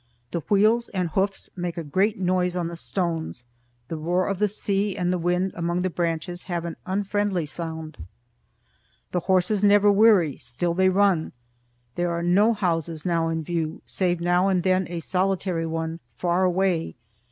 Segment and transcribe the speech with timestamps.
[0.31, 3.45] The wheels and hoofs make a great noise on the stones,
[3.87, 7.97] the roar of the sea and the wind among the branches have an unfriendly sound.
[9.11, 10.37] The horses never weary.
[10.37, 11.33] Still they run.
[11.93, 16.45] There are no houses now in view, save now and then a solitary one, far
[16.45, 16.95] away.